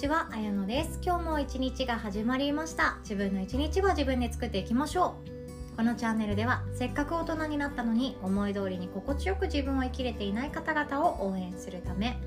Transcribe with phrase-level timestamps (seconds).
[0.00, 0.98] ちは、あやのです。
[1.02, 2.96] 今日も一日が始まりました。
[3.02, 5.16] 自分の一日は自分で作っていきましょ
[5.74, 5.76] う。
[5.76, 12.18] このチャンネルではせっかく大人になったのに思い通りに心地よく自分を生きれていない方々を応援するため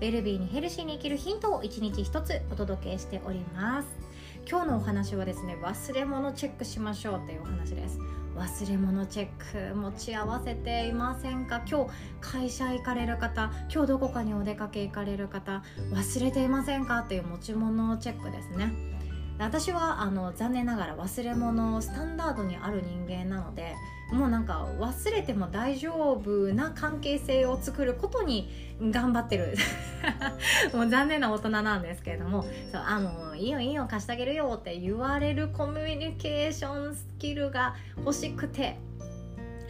[0.00, 3.88] ウェルビーにヘルシーに生きるヒントを一日一つお届けしております。
[4.48, 7.98] 今日のお話はですね忘れ物チェックしましょうというお話です。
[8.38, 11.60] 忘れ物チェック持ち合わせていませんか？
[11.68, 17.02] 今日会社行かれる方今日どこかにお出かけ行かれる方忘れていませんか？
[17.02, 18.72] という持ち物チェックですね。
[19.40, 23.74] 私はあの残念ながら忘れ物スタンダードにある人間なので
[24.10, 29.54] もうなんか忘れても大丈夫な関係性を作ることに頑張ってる。
[30.72, 32.44] もう残念な大人なんですけれども。
[32.72, 38.87] そうあのいいよいいよ貸してあげるよって言われるコミュニケーションスキルが欲しくて。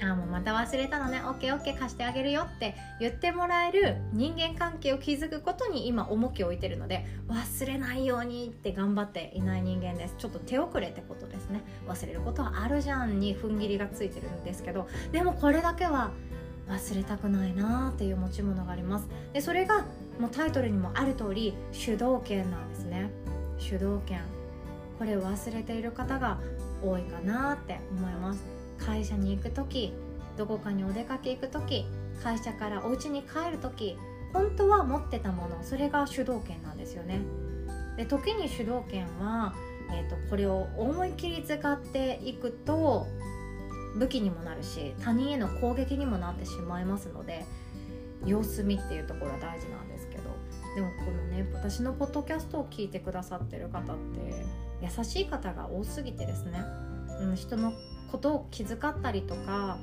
[0.00, 1.20] あもうまた忘れたのね。
[1.24, 10.14] OKOK 貸してあげるよって言ってもらえる人間関係を築くことに今重きを置いてるので忘れないようにって頑張っていない人間です。
[10.18, 11.62] ちょっと手遅れってことですね。
[11.88, 16.10] 忘れることはあるじゃんに踏ん切りがついてるんですけどでもこれだけは
[16.68, 19.08] 忘れたくないなっていう持ち物があります。
[19.32, 19.84] でそれが
[20.20, 23.10] もうタイトルにもある通り主導権なんですね。
[23.58, 24.20] 主導権。
[24.98, 26.38] これを忘れている方が
[26.84, 28.57] 多いかなって思います。
[28.78, 29.92] 会社に行く時
[30.36, 31.86] どこかにお出かけ行く時
[32.22, 33.96] 会社からお家に帰る時
[34.32, 37.20] 本当は持ってたものそれが主導権なんですよね。
[37.96, 39.54] で時に主導権は、
[39.90, 43.06] えーと、これを思い切り使っていくと
[43.96, 47.44] 武器にもなるし他人への攻撃にもなってしまいますので
[48.24, 50.28] 様子見っていうところは大事なんですけど。
[50.74, 54.44] でもこのね私のポッドキャストを聞いてくださってる方って
[54.80, 56.62] 優しい方が多すぎてですね、
[57.20, 57.72] うん、人の
[58.10, 59.78] ことを気遣ったりとか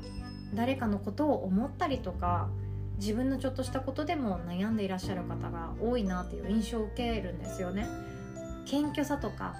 [0.54, 2.50] 誰かのことを思ったりとか
[2.98, 7.88] 自分のちょっとしたことでも悩んでいらっしゃる方が多いなっていう印象を受けるんですよね。
[8.66, 9.56] 謙虚さとか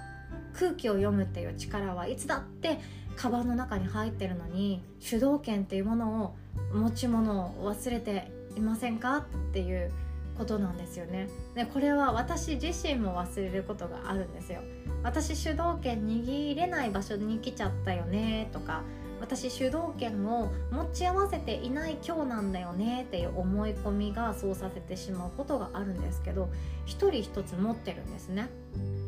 [0.54, 2.80] 空気を読むっていう力はいつだって
[3.14, 6.36] カバンの中に入ってるのに主導権っていうものを
[6.76, 9.92] 持ち物を忘れていませんかっていう
[10.36, 11.28] ことなんですよね。
[11.54, 14.60] でこれは私自身も忘れることがあるんですよ。
[15.02, 18.82] 私主導権握れない場所に来ちゃったよねとか
[19.20, 26.50] 私主導権を持ち合わせていない今日なんだよねっていう思い込みがそうさせてしまうことがあるんですけど
[26.84, 28.48] 一人一つ持ってるんですね。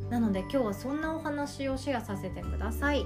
[0.08, 3.04] なので今日はそんなお話をシェアさせてください。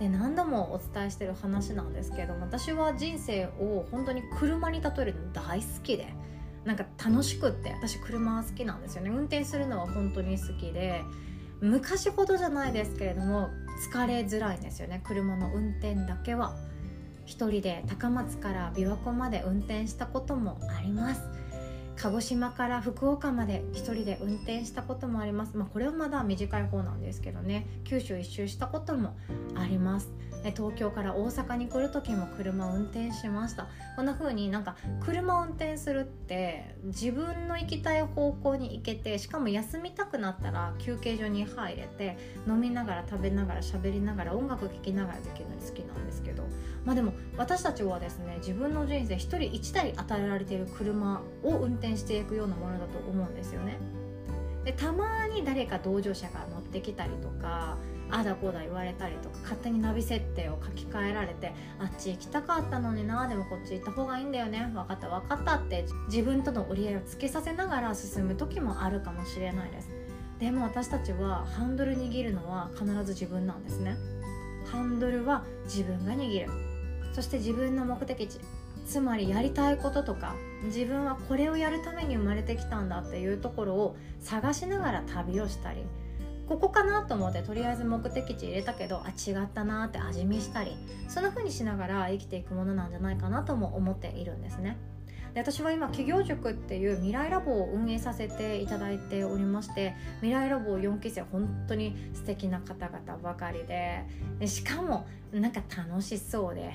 [0.00, 6.12] で何度もお伝えしてる話なんですけど私は人生を本当に車に例えるの大好きで
[6.64, 9.10] なんか楽しくって私車は好きなんですよね。
[9.10, 11.02] 運転するのは本当に好きで
[11.60, 13.50] 昔ほどじゃないですけれども
[13.90, 15.00] 疲れづらいんですよね。
[15.04, 16.54] 車の運転だけは。
[17.24, 21.22] 一人で高松から琵琶湖まで運転したこともあります。
[22.02, 27.68] 鹿児島から福岡まで一人で運転したこともあります、まあ、これはまだ短い方なんですけどね。
[27.84, 29.16] 九州一周したことも
[29.54, 30.10] あります。
[30.56, 33.68] 東京から大阪に来る時も車を運転しました。
[33.94, 42.18] こんな風になんか車を運転するって自分の行きたい方向に行けてしかも休みたくなったら休憩所に入れて
[42.48, 46.42] 飲みながら食べながら喋りながら音楽聴きながらできるのに好きなんですけど。
[46.84, 53.78] まあでも私たちはですね自分の人生1人1台与えられている車を運転していくようなものだと思うんですよね。
[54.64, 57.76] でたまに誰か同乗者が乗ってきたりとか
[58.10, 64.70] あだこうだ言われたりとか勝手にナビ設定を書き換えられてあっち行きたかったのになでもこっち行った方がいいんだよね。
[64.72, 69.90] 分かった分かったって自分との折り合いをつけさせながら進む時もあるかもしれないです。
[70.38, 73.96] でも私たちはハンドル握るのは必ず自分なんですね。
[74.70, 76.52] ハンドルは自分が握る。
[77.12, 78.40] そして自分の目的地
[78.86, 80.34] つまりやりたいこととか
[80.64, 85.82] 自分はこれをやるために生まれてきたんだっていうところを探しながら旅をしたり
[86.52, 90.76] ここかなと思ってとりあえず目的地入れたけどあ違ったなって味見したり
[91.08, 94.76] そんな風にしながら生きていくものなんじゃないかなとも思っているんですね。
[95.32, 104.04] で私は今企業塾っていう未来ラボを運営させていただいておりまして未来ラボ4期生本当に素敵な方々ばかりで
[104.46, 106.72] しかもなんか楽しそうで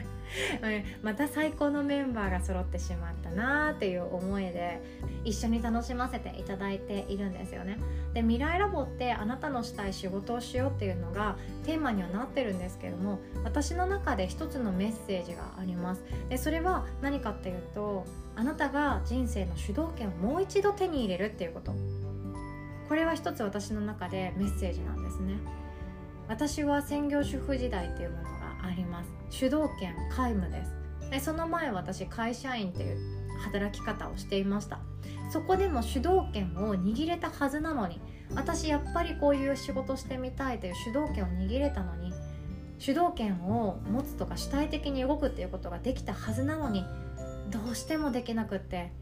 [1.02, 4.82] また最高のメンバーが揃ってしまったなーっていう思いで
[5.24, 7.78] 一緒に楽しませていただいているんですよね
[8.12, 16.02] で未来ラボってあなたのしたい仕事をしようっていうのがテーマにはなってるんですけども私の中で一つのメッセージがあります。
[16.28, 18.04] でそれは何かっていうと
[18.36, 21.74] あなたが人生の主導権をもう一度手に入れるっていうこと。
[22.88, 25.38] これは一つ私の中でメッセージなんですね。
[26.28, 28.30] 私は専業主婦時代っていうものが
[28.64, 29.10] あります。
[29.30, 30.72] 主導権皆無です。
[31.10, 32.98] でその前私会社員っていう
[33.44, 34.80] 働き方をしていました。
[35.30, 38.00] そこでも主導権を握れたはずなのに
[38.34, 42.12] 私やっぱりこういう仕事してみたいという主導権を握れたのに
[42.78, 46.84] 主導権を持つとか主体的に動くっていうことができたはずなのに
[47.50, 48.92] どうしてもできなくって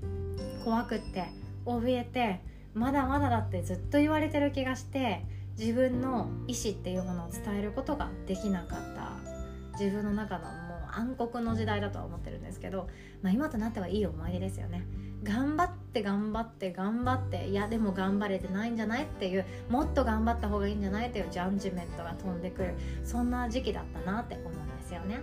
[0.64, 1.26] 怖くって
[1.66, 2.40] 怯えて
[2.74, 5.24] まだまだだってずっと言われてる気がして
[5.58, 9.38] 自分の意思っていうものを伝えることができなかった。
[9.78, 10.52] 自分の中のもう
[10.90, 12.88] 暗黒の時代だとは思ってるんですけど、
[13.22, 14.84] まあ、今となってはいい思い出ですよね。
[15.22, 25.20] 頑張っって頑張って頑張っていやでも頑張れてないんじゃないっていうもっと頑張った方がいいんじゃないっていうジャンジメントが飛んでくるそんな時期だったなって思うんですよね。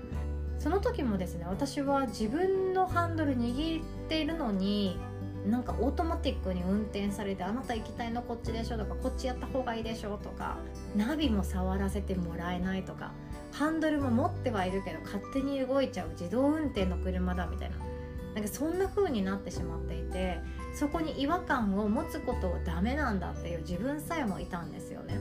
[0.57, 4.97] その時もですね私は自分のハンドル握っているのに
[5.45, 10.57] なんかオートマティックに運転されてあなた行きたいのこっちでしょとかこっちやった方がいいでしょとか
[10.95, 13.11] ナビも触らせてもらえないとか
[13.51, 17.94] ハンドルも持ってはいるけど勝手に動いちゃう自動運転の車だみたいな。
[18.35, 20.39] なんかそんな風になってしまっていて
[20.75, 25.17] そこに違和感を持つことをダメなんだっていう自分さえもいたんですよね。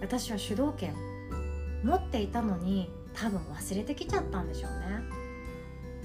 [0.00, 0.94] 私は主導権
[1.84, 5.02] 持っていたのに多分忘れてきちゃったんでしょうね。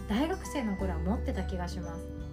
[0.08, 2.24] 大学生の頃は持ってた気がします。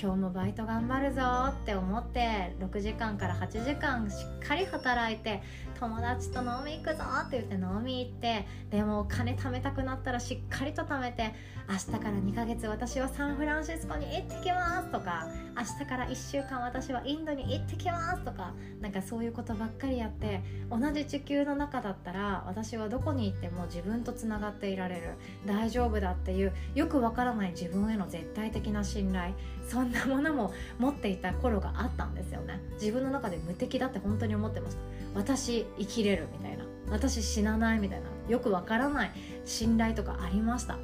[0.00, 5.40] 今日もバイト頑張るぞって思って6時間から8時間しっかり働いて
[5.78, 11.34] 友達と飲み行くぞって言って飲み行ってでもお金貯めたくなったらしっかりと貯めて
[11.68, 15.26] 明日から2ヶ月私はサンフランシスコに行ってきますとか
[15.56, 25.14] 明日から1週間私はインドに行ってきますとかなんかそういうことばっかりやって同じ地球の中だったら私はどこに行っても自分とつながっていられる
[25.46, 29.34] 大丈夫だっていうよくわからない自分への絶対的な信頼
[29.66, 32.60] そんなものも持っていた頃があったんですよね。
[32.74, 34.82] 自分の中で無敵だって本当に思ってました。
[35.14, 36.64] 私生きれるみたいな。
[36.90, 38.06] 私死なないみたいな。
[38.28, 39.10] よくわからない。
[39.44, 40.78] 信頼とかありました。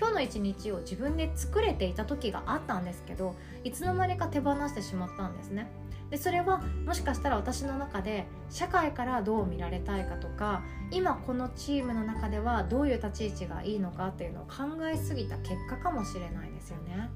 [0.00, 3.34] 今日の一日を自分で作れていた時があったんですけど
[3.64, 5.70] いつの間にか手放してしまったんですね。
[6.08, 17.10] でそれはもしかしたら私の中で社会からどう見られたいかとか今このチームの中ではどういう立ち位置がいいのかっていうのを考えすぎた結果かもしれないですよね。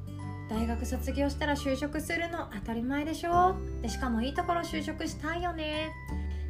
[0.49, 3.57] 大学卒業したら就職するの当たり前でしょ。
[3.81, 5.91] でしかもいいところ就職したいよね。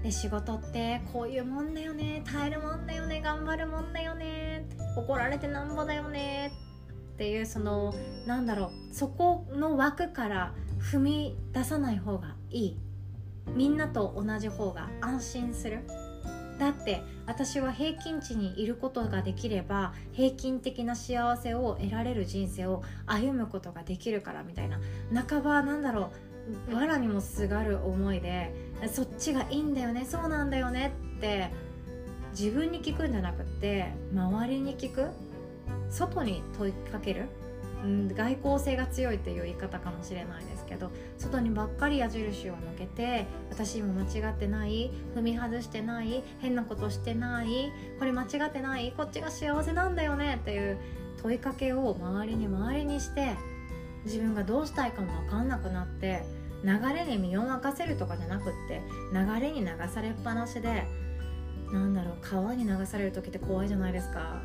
[0.05, 2.23] で仕事ってこういうもんだよね。
[2.27, 3.23] 耐えるもんだよね。
[3.23, 4.69] 頑張るもんだよね。
[4.99, 6.53] 怒られてなんぼだよね。
[7.15, 7.95] っていうその
[8.27, 8.95] なんだろう。
[8.95, 12.79] そこの枠から踏み出さない方がいい。
[13.56, 15.87] みんなと同じ方が安心する。
[16.59, 24.79] だって私は平均値にいることができれば平均的な幸せを得られる人生を歩むことができるからみたいな。
[25.27, 26.33] 半ばなんだろう。
[26.70, 28.52] 藁にもすがる思いで
[28.93, 31.50] そっちがいいんだよねそうなんだよねって
[32.38, 35.08] 自分に聞くんじゃなくて周りに聞く
[35.88, 37.26] 外に問いかける、
[37.85, 50.79] うん、外交性が強いっていう言い方かもしれないですけど外にばっかり矢印を向けて私今間違ってない踏み外してない変なことしてないこれ間違ってないこっちが幸せなんだよねっていう
[51.23, 53.37] 問いかけを周りに周りにして
[54.05, 56.23] 自分がどうしたいかも分かんなくなって
[56.64, 58.82] 流れに身を任せるとかじゃなくって
[59.12, 60.84] 流れに流されっぱなしで
[61.72, 64.43] なんだろう川に流される時って怖いじゃないですか、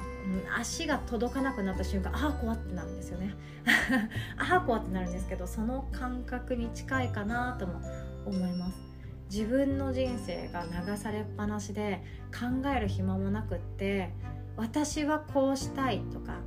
[0.57, 3.36] 足が届かなくなった瞬間ああ怖ってなるんですよね。
[4.38, 7.82] ああ怖ってなるんですけどその感覚に近いかなとも
[8.25, 8.89] 思います。
[9.32, 12.03] 自分の人生が流されっぱなしで
[12.34, 14.12] 考える暇もなくって
[14.58, 16.39] 私はこうしたいとか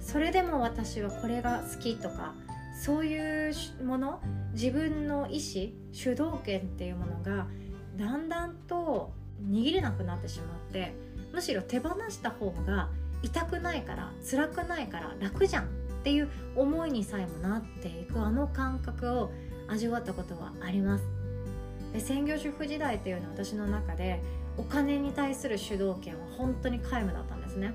[0.00, 2.34] それでも私はこれが好きとか
[2.76, 4.20] そういうもの
[4.52, 7.46] 自分の意思主導権っていうものが
[7.96, 9.12] だんだんと
[9.48, 10.94] 握れなくなってしまって
[11.32, 12.90] むしろ手放した方が
[13.22, 15.66] 痛くないから辛くないから楽じゃんっ
[16.04, 19.30] ていう思いにさえもなっていくあの感覚を
[19.68, 21.04] 味わったことはあります。
[21.92, 24.22] で専業主婦時代っていうのは私の中で
[24.56, 27.74] お金に対する主導権は本当に皆無だったんですね。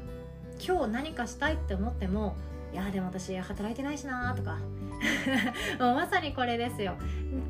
[0.65, 2.35] 今日何かしたいって思っても
[2.71, 4.59] いやでも私働いてないしなとか
[5.79, 6.95] もうまさにこれですよ。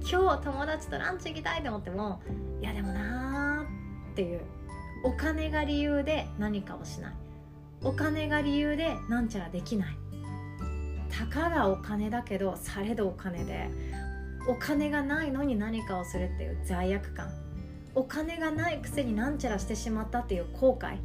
[0.10, 2.22] 今日友達とランチ行きたいと思っても
[2.62, 4.42] いやでもなーっていう。
[5.04, 7.14] お金が理由で何かをしない。
[7.84, 9.98] お金が理由でなんちゃらできない。
[11.10, 13.70] たかがお金だけどされどお金で
[14.48, 17.30] お金がないのに何かをするっていう罪悪感。
[17.94, 20.98] お金がないくせになんちゃらしてしまったっていう後悔。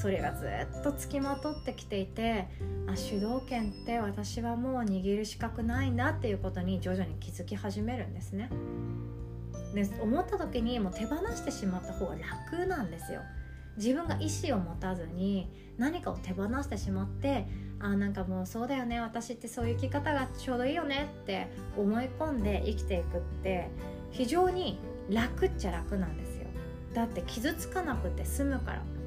[0.00, 2.48] それがずっとつきまとってきていて
[2.86, 8.48] あ主導権って私はもう握る資格ないんだっていうことに徐々に気づき始めるんですね。
[9.74, 13.20] で思った時にもう手放してしまった方が楽なんですよ。
[13.76, 17.46] 自分が意思を持たずに何かを手放してしまって
[17.78, 23.68] あなんかもうそうだよね私ってそういう生き方がちょうどいいよねって思い込んで生きていくって
[24.10, 24.80] 非常に
[25.10, 26.46] 楽っちゃ楽なんですよ。
[26.94, 28.99] だって傷つかなくて済むから。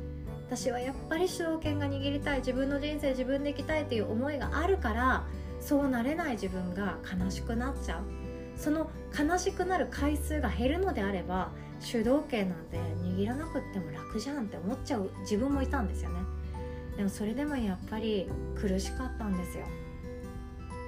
[0.48, 5.26] 私はやっぱり主導権が握りたい自分の人生自分で生きたいっていう思いがあるから
[5.60, 8.02] そうなれない自分が悲しくなっちゃう。
[8.56, 16.20] その悲しくなる回数が減るのであれば主導権なんて握らなくても楽じゃんって思っちゃう自分もいたんですよね。
[16.98, 19.66] でもそれでもやっぱり苦しかったんですよ。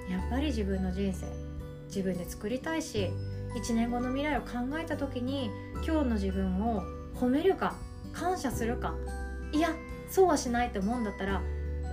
[0.08, 1.26] やっぱり自分の人生
[1.86, 3.10] 自分で作りたいし
[3.56, 4.48] 1年後の未来を考
[4.78, 6.82] えた時に今日の自分を
[7.14, 7.74] 褒めるか
[8.12, 8.94] 感謝するか
[9.52, 9.70] いや
[10.08, 11.42] そうはしないって思うんだったら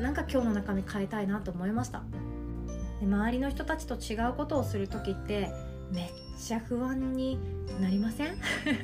[0.01, 2.01] なんか今日の中身変えたいなと思いました。
[2.99, 5.49] で周りの人たちと違うことをする時って
[5.91, 7.37] めっちゃ不安に
[7.79, 8.35] なりません？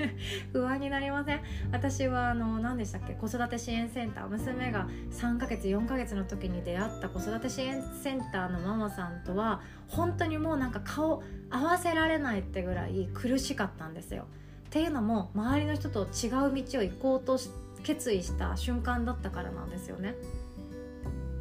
[0.54, 1.42] 不安になりません？
[1.72, 3.14] 私はあの何でしたっけ？
[3.14, 4.28] 子育て支援センター。
[4.30, 14.26] 娘が3ヶ月4ヶ月の時に出会った子育て支援センターのママさんとは本当にもうなんか顔合わせられないってぐらい苦しかったんですよ。
[14.68, 20.16] っていうのも周りの人と違う道を行こうとして決意した瞬間だったからなんですよね。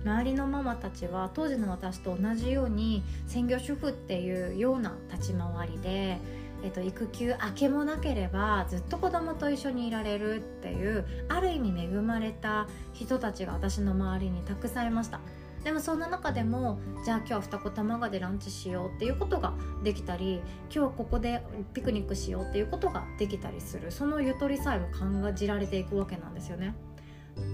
[0.04, 6.18] 周りのママたちは当時の私と同じように専業主婦っていうような立ち回りで、
[6.62, 15.20] えっと、育休明けもなければずっと子供と一緒にいられるっていうある意味恵まれた人たちが私の周りにたくさんいました。
[15.68, 19.52] でもそんな中でもじゃあ今日は二子玉川でランチしようっていうことが
[19.84, 21.42] できたり今日はここで
[21.74, 26.74] ピクニックしようっていうことができたりするそのゆとりさえも感じられていくわけなんですよね。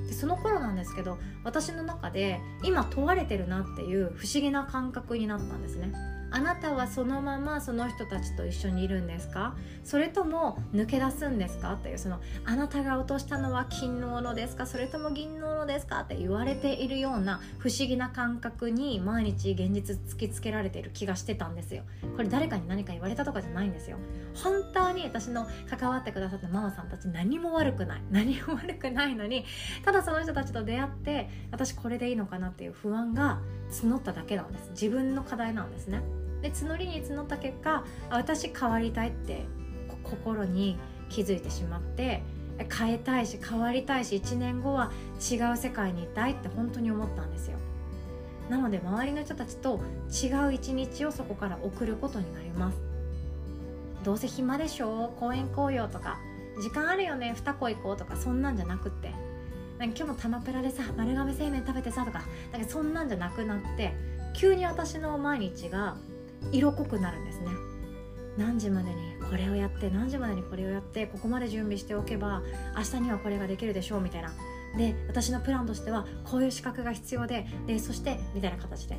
[0.07, 5.93] でその頃なんですけど私の中で今問われてるなっていう不思議な感覚になったんですね。
[6.37, 9.55] あなたはそのままその人たちと一緒にいるんですか？
[9.85, 11.75] それとも抜け出すんですか？
[11.75, 14.67] っていうそのあなたが落としたのは金の斧ですか？
[14.67, 16.01] それとも銀の斧ですか？
[16.01, 21.85] って言われているような不思議な感覚に毎日現実突きつけられている気がしてたんですよ。
[22.17, 23.97] これ誰かに何か言われたとかじゃないんですよ。
[24.35, 28.03] 本当に私の関わってくださったママさんたち何も悪くない。
[28.11, 29.45] 何も悪くないのに
[29.85, 33.39] ただその人たちと出会って私これでいいのかなっていう不安が
[33.71, 34.71] 募っただけなんです。
[34.73, 36.03] 自分の課題なんですね。
[36.45, 39.47] で募りに募った結果私変わりたいって
[40.03, 42.23] 心に気づいてしまって
[42.79, 47.57] 変えたいし変わりたいし1年後は違う世界にいたいって本当に思ったんですよ。
[48.51, 52.79] なので周りの人たちと違う一日をそこから送ることになります。
[54.05, 56.19] どうせ暇でしょ公園行こうよとか
[56.63, 59.13] 時間あるよね二子行こうとかそんなんじゃなくって。
[59.81, 62.23] 今日も玉プラでさ丸亀製麺食べてさとか
[62.53, 63.93] だけどそんなんじゃなくなって
[64.35, 65.97] 急に私の毎日が
[66.53, 67.47] 色濃くなるんですね。
[68.37, 68.97] 何時までに
[69.31, 72.43] これをやって何時までにこれをやってここまで準備しておけば
[72.77, 74.33] 明日にはこれができるでしょうみたいな。
[74.77, 78.97] で私のプランとしてはこういう資格が必要ででそしてみたいな形で。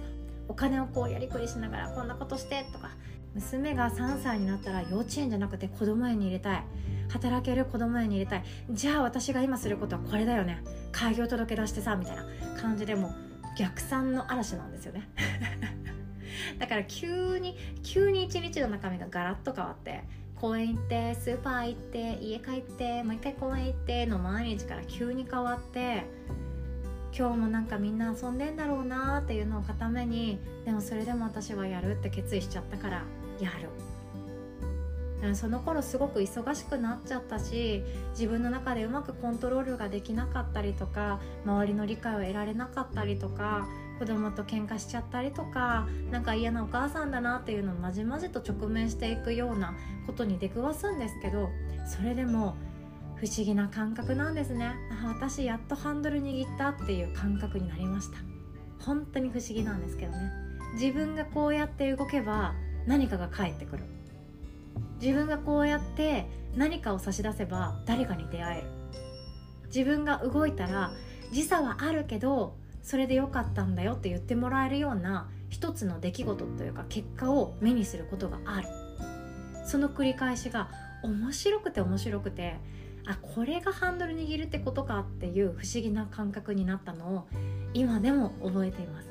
[0.47, 2.91] お金をこうやりくりしながらこんなことしてとか。
[3.33, 6.63] 娘が3歳になったら幼稚園じゃなくて子供園に入れたい。
[7.09, 8.43] 働ける子供園に入れたい。
[8.71, 10.63] じゃあ私が今することはこれだよね。
[10.93, 12.25] 開業届出してさみたいな
[12.57, 13.13] 感じでも
[13.57, 15.09] 逆算の嵐なんですよね。
[16.59, 20.03] だから急に急に一日の中身がガラッと変わって
[20.39, 26.03] 公園行ってスーパー行って家帰ってもう一回公園行っての毎日から急に変わって
[27.17, 33.03] 今日もなんかみんな遊んでんだろうなっていうのを固めにでもそれでも私はやるって決意しちゃったから
[33.39, 33.69] やる。
[35.33, 43.67] その頃すごく忙しくなっちゃったし自分の中でうまくコントロールができなかったりとか周りの理解を得られなかったりとか
[43.99, 49.73] 子供と喧嘩しちゃったりとかなんか嫌なお母さんだなっていうのをまじまじと直面していくような
[50.05, 51.49] ことに出くわすんですけど
[51.87, 52.55] それでも
[53.15, 54.75] 不思議な感覚なんですね。
[54.91, 58.17] あ私やっとハンドル握ったっていう感覚になりました。
[58.85, 60.31] 本当に不思議なんですけどね。
[60.73, 62.53] 自分がこうやって動けば
[62.85, 63.83] 何かが返ってくる。
[65.01, 68.67] 自分がこうやって何かを差し出せば誰かに出会える。
[69.67, 70.91] 自分が動いたら
[71.31, 78.67] 時差はあるけどそれで良かったんだよって言ってもらえるような一つの出来事というか結果を目にすることがある。
[79.65, 80.69] その繰り返しが
[81.01, 82.57] 面白くて面白くて
[83.07, 87.27] あこれがハンドル握るってことかっていう不思議な感覚になったのを
[87.73, 89.09] 今でも覚えています。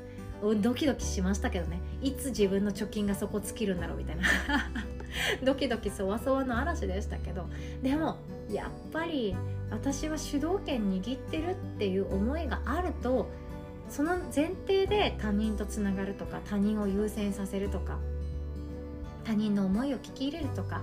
[0.61, 1.81] ドキドキしましたけどね。
[2.01, 4.23] いつ自分の貯金が底尽きるんだろうみたいな。
[5.43, 7.45] ドキドキそわそわの嵐でしたけど。
[7.83, 8.15] でも
[8.49, 9.35] やっぱり
[9.69, 13.27] 私は主導権握ってるっていう思いがあると
[13.89, 17.99] その前提で他人とつながるとか他人を優先させるとか
[19.23, 20.81] 他人の思いを聞き入れるとか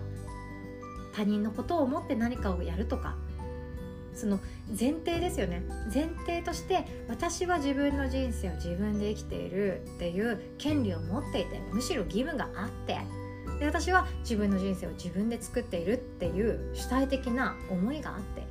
[1.15, 3.17] 他人のことを思って何かをやるとか
[4.15, 5.63] その前提ですよね。
[5.93, 12.99] 前提として私は自分の人生を自分で生きているっていう権利を持っていてむしろ義務があって
[13.59, 18.47] で私は自分の人生を自分で作っているっていう主体的な思いがあって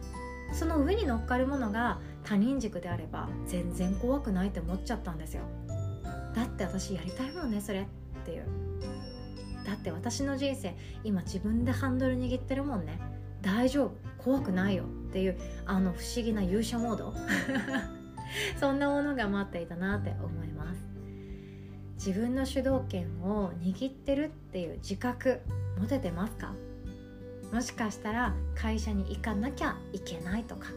[0.52, 5.44] その上に乗っかるものが他人軸であれば全然怖くないって思っちゃったんですよ。
[6.36, 7.86] だって私やりたいもんねそれっ
[8.26, 8.46] ていう。
[9.66, 13.00] だって私の人生今自分でハンドル握ってるもんね。
[13.42, 13.92] 大丈夫。
[14.18, 14.84] 怖くないよ。
[14.84, 17.14] っていうあの不思議な勇者モード。
[18.60, 20.92] そんなものが待っていたなって思います。
[21.96, 25.42] 自分の主導権を握ってるっていう自覚
[25.80, 26.54] 持ててますか？
[27.52, 30.70] もしかしたら会社に行かなきゃいけないとか。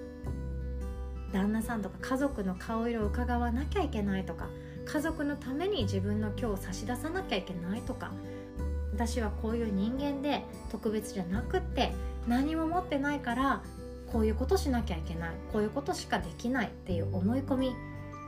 [1.32, 4.48] 旦那さんとか家族の顔色を伺わなきゃいけないとか。
[4.86, 8.12] 家族のために自分の今日を差し出さなきゃいけないとか。
[8.92, 11.92] 私はこういう人間で特別じゃなくって
[12.28, 13.62] 何も持ってないから
[14.12, 15.34] こういうことしなきゃいけない。
[15.52, 16.66] こういうことしかできない。
[16.66, 17.76] っていう思い込み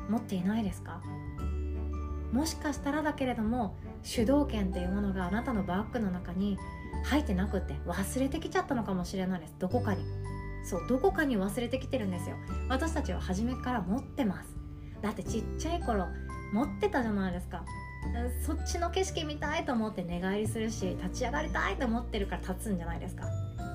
[0.08, 1.00] 持っていないですか？
[2.32, 6.58] もしかしたらだけれども主導権っていうものがあなたのバッグの中に
[7.04, 9.54] 入ってなくて忘れてきちゃったのかもしれないです。
[9.58, 10.04] どこかに。
[10.64, 12.36] そうどこかに忘れてきてるんですよ。
[12.68, 14.56] 私たちは初めから持ってます。
[15.02, 16.06] だってちっちゃい頃
[16.52, 17.64] 持ってたじゃないですか。
[18.44, 23.24] そっちの景色見たいと思って寝返りするし立ち上がりたいと思ってるから立つんじゃないですか。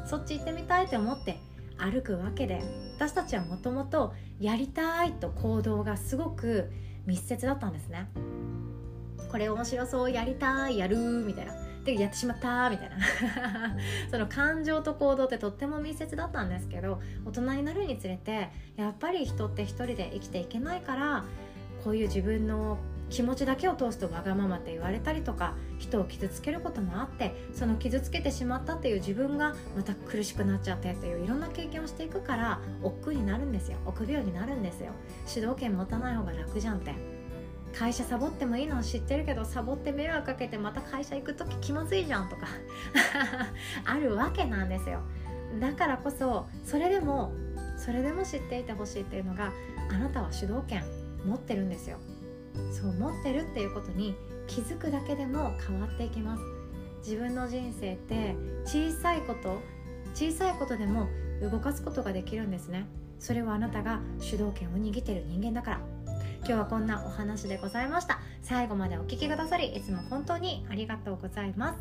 [0.06, 1.38] そっち行ってみたいと思って
[1.78, 2.62] 歩くわけで
[2.96, 6.72] 私たちはもともとやりたいと行動がすごく
[7.06, 8.08] 密接だったんですね。
[9.32, 11.54] これ面白そうやりたいやるみたいな。
[11.84, 12.96] でやってしまったみたいな。
[14.10, 21.24] その感情と行動ってとっても密接だったんですけど大人になるにつれてやっぱり人って一人で生きていけないから
[21.84, 22.78] こういう自分の
[23.12, 33.78] 気持ちだけを通すとわがままって言われたりとか人を傷つけることもあってその傷つけてしまったっていう自分がまた苦しくなっちゃってっていういろんな経験をしていくから億劫になるんですよ。
[33.86, 34.92] 臆病になるんですよ。
[35.28, 36.96] 主導権持たない方が楽じゃんって
[37.78, 42.48] 会社サボってもいいの知ってるけどサボって迷惑かけてまた会社行く時気まずいじゃんとか。
[43.86, 45.02] あるわけなんですよ。
[45.60, 47.34] だからこそそれでも
[47.78, 49.52] それでも知っていてほしいっていうのが
[49.90, 50.84] あなたは主導権
[51.26, 51.98] 持ってるんですよ。
[52.72, 54.16] そう持ってるっていうことに
[54.48, 56.44] 気づくだけでも変わっていきます。
[57.00, 59.60] 自分の人生って小さいこと
[60.14, 61.08] 小さいことでも
[61.42, 62.86] 動かすことができるんですね。
[63.20, 65.82] それはあなたが主導権を握ってる人間だから。
[66.44, 68.20] 今日はこんなお話でございました。
[68.42, 71.80] 最後までお聴きくださりいつも本当にありがとうございます。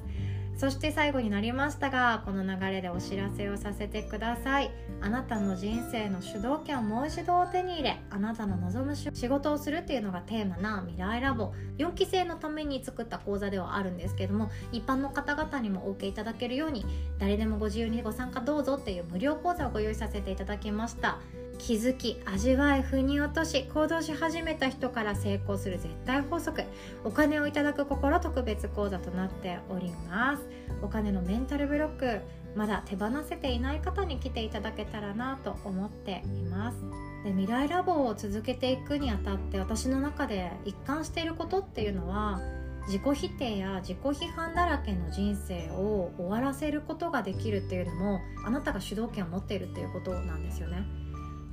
[0.58, 4.70] そして最後になりましたがこの流れでお知らせをさせてください。
[5.00, 11.54] あなたの人生の主導権をもう一度手に入れあなたの望む仕事をするっていうのがテーマな未来ラボ。
[11.78, 16.84] 4期生のために作った講座ではあるんですけども一般の方々にもお受けいただけるように
[17.18, 21.18] 誰でもご自由にご参加どうぞっていう無料講座をご用意させていただきました。
[21.60, 26.64] 気づき味わい腑に落とし行動し始めた人から成功する絶対法則。
[27.04, 30.48] お金をいただく心特別講座となっております。
[30.80, 32.20] お金のメンタルブロック
[32.56, 36.78] まだ手放せていない方に来ていただけたらなと思っています。
[37.24, 42.40] で未来ラボを続けていくにあたって私の中で一貫していることっていうのは
[42.86, 51.09] 自己否定や自己批判だらけの人生を終わらせることができるっていうのもあなたが主導権を持っているっていうことなんですよね。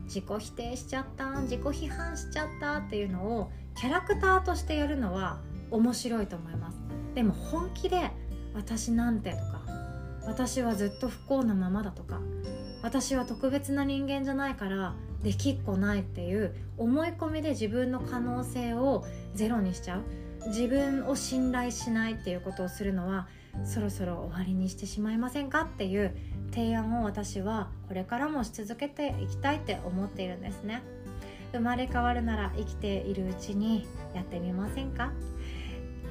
[0.07, 5.39] 自己否定しちゃった自己批判しちゃったっていうのをキャラクターとしてやるのは
[5.69, 6.79] 面白いと思います。
[7.13, 8.11] でも本気で
[8.53, 9.61] 私なんてとか
[10.25, 12.19] 私はずっと不幸なままだとか
[12.81, 20.03] 私は特別な人間じゃないからできっこないっていう思い込みで自分の可能性をゼロにしちゃう。
[20.47, 23.27] 自分を信頼しないっていうことをするのは
[23.65, 26.15] そろそろ終わりにしてしまいませんかっていう
[26.51, 30.81] 提案を私はこれからもし続けていきたいって思っているんですね。
[31.51, 35.11] 生まれ変わるなら生きているうちにやってみませんか？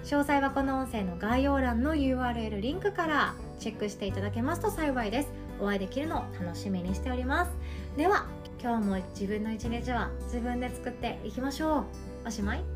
[0.05, 5.29] 詳細はこの音声の概要欄の URL リンクからチェックしていただけますと幸いです。
[5.61, 7.51] お会いできるのを楽しみにしております。
[7.97, 8.27] では
[8.63, 11.85] 今日も自分の一日は自分で作っていきましょう。
[12.27, 12.76] おしまい。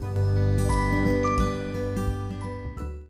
[0.00, 0.57] Música